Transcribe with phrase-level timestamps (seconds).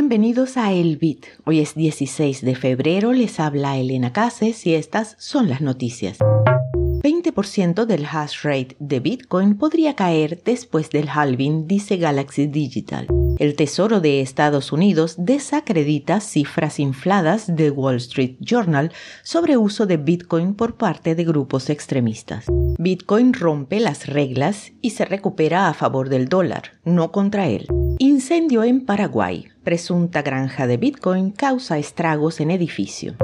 [0.00, 1.26] Bienvenidos a El Bit.
[1.44, 6.18] Hoy es 16 de febrero, les habla Elena Cases y estas son las noticias.
[6.18, 13.08] 20% del hash rate de Bitcoin podría caer después del halving, dice Galaxy Digital.
[13.40, 18.92] El Tesoro de Estados Unidos desacredita cifras infladas de Wall Street Journal
[19.24, 22.46] sobre uso de Bitcoin por parte de grupos extremistas.
[22.78, 27.66] Bitcoin rompe las reglas y se recupera a favor del dólar, no contra él.
[28.00, 29.48] Incendio en Paraguay.
[29.64, 33.16] Presunta granja de Bitcoin causa estragos en edificio.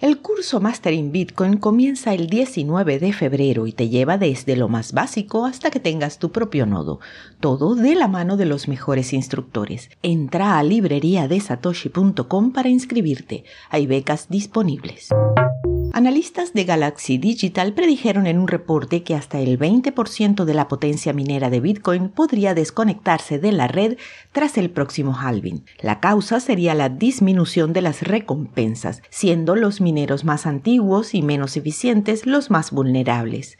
[0.00, 4.92] El curso Mastering Bitcoin comienza el 19 de febrero y te lleva desde lo más
[4.94, 6.98] básico hasta que tengas tu propio nodo,
[7.38, 9.90] todo de la mano de los mejores instructores.
[10.02, 13.44] Entra a libreriadesatoshi.com para inscribirte.
[13.70, 15.10] Hay becas disponibles.
[15.96, 21.12] Analistas de Galaxy Digital predijeron en un reporte que hasta el 20% de la potencia
[21.12, 23.96] minera de Bitcoin podría desconectarse de la red
[24.32, 25.64] tras el próximo halving.
[25.80, 31.56] La causa sería la disminución de las recompensas, siendo los mineros más antiguos y menos
[31.56, 33.56] eficientes los más vulnerables.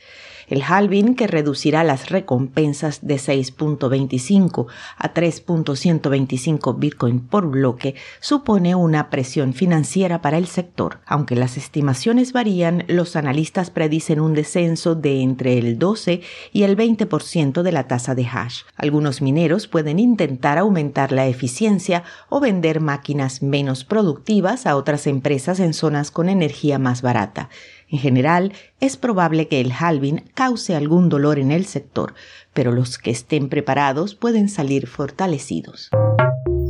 [0.49, 9.11] El halving, que reducirá las recompensas de 6.25 a 3.125 Bitcoin por bloque, supone una
[9.11, 11.01] presión financiera para el sector.
[11.07, 16.21] Aunque las estimaciones varían, los analistas predicen un descenso de entre el 12
[16.53, 18.63] y el 20% de la tasa de hash.
[18.77, 25.61] Algunos mineros pueden intentar aumentar la eficiencia o vender máquinas menos productivas a otras empresas
[25.61, 27.49] en zonas con energía más barata.
[27.95, 32.15] En general, es probable que el halving cause algún dolor en el sector,
[32.53, 35.91] pero los que estén preparados pueden salir fortalecidos.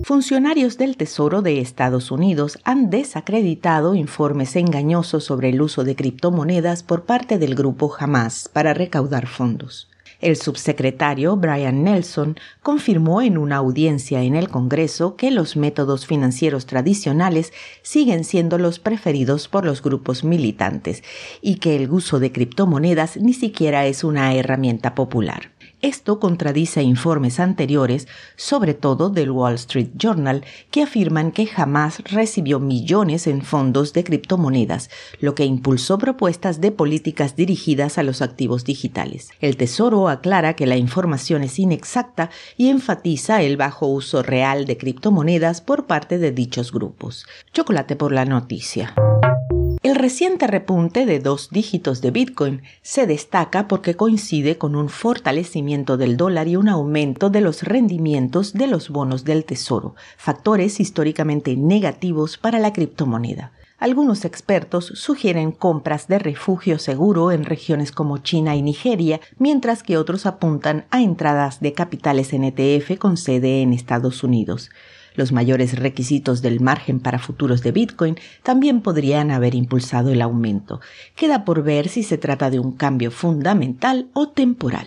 [0.03, 6.83] Funcionarios del Tesoro de Estados Unidos han desacreditado informes engañosos sobre el uso de criptomonedas
[6.83, 9.89] por parte del grupo Hamas para recaudar fondos.
[10.21, 16.67] El subsecretario Brian Nelson confirmó en una audiencia en el Congreso que los métodos financieros
[16.67, 21.03] tradicionales siguen siendo los preferidos por los grupos militantes
[21.41, 25.54] y que el uso de criptomonedas ni siquiera es una herramienta popular.
[25.85, 32.59] Esto contradice informes anteriores, sobre todo del Wall Street Journal, que afirman que jamás recibió
[32.59, 34.89] millones en fondos de criptomonedas,
[35.21, 39.29] lo que impulsó propuestas de políticas dirigidas a los activos digitales.
[39.41, 44.79] El Tesoro aclara que la información es inexacta y enfatiza el bajo uso real de
[44.79, 47.27] criptomonedas por parte de dichos grupos.
[47.53, 48.95] Chocolate por la noticia.
[49.85, 55.99] El reciente repunte de dos dígitos de Bitcoin se destaca porque coincide con un fortalecimiento
[55.99, 61.55] del dólar y un aumento de los rendimientos de los bonos del Tesoro, factores históricamente
[61.59, 63.53] negativos para la criptomoneda.
[63.77, 69.99] Algunos expertos sugieren compras de refugio seguro en regiones como China y Nigeria, mientras que
[69.99, 74.71] otros apuntan a entradas de capitales en ETF con sede en Estados Unidos.
[75.15, 80.81] Los mayores requisitos del margen para futuros de Bitcoin también podrían haber impulsado el aumento.
[81.15, 84.87] Queda por ver si se trata de un cambio fundamental o temporal.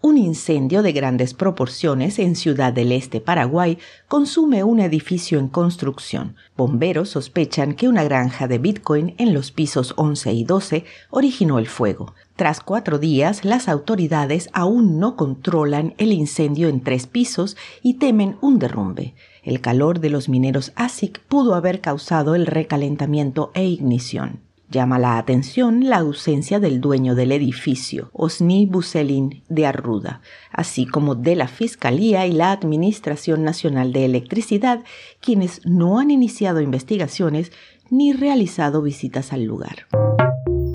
[0.00, 6.36] Un incendio de grandes proporciones en Ciudad del Este, Paraguay, consume un edificio en construcción.
[6.56, 11.66] Bomberos sospechan que una granja de Bitcoin en los pisos 11 y 12 originó el
[11.66, 12.14] fuego.
[12.36, 18.36] Tras cuatro días, las autoridades aún no controlan el incendio en tres pisos y temen
[18.40, 19.14] un derrumbe.
[19.42, 24.40] El calor de los mineros ASIC pudo haber causado el recalentamiento e ignición.
[24.70, 31.14] Llama la atención la ausencia del dueño del edificio, Osni Buselin de Arruda, así como
[31.14, 34.82] de la Fiscalía y la Administración Nacional de Electricidad,
[35.20, 37.52] quienes no han iniciado investigaciones
[37.90, 39.88] ni realizado visitas al lugar.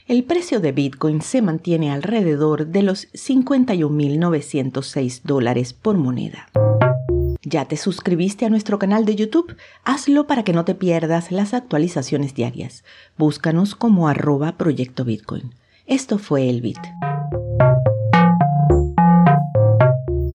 [0.07, 6.49] El precio de Bitcoin se mantiene alrededor de los 51.906 dólares por moneda.
[7.49, 9.55] ¿Ya te suscribiste a nuestro canal de YouTube?
[9.85, 12.83] Hazlo para que no te pierdas las actualizaciones diarias.
[13.17, 15.55] Búscanos como arroba Proyecto Bitcoin.
[15.85, 16.81] Esto fue el Bit.